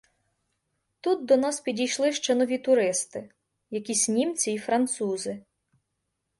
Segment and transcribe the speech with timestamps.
[1.01, 3.29] Тут до нас підійшли ще нові туристи:
[3.71, 5.41] якісь німці й французи.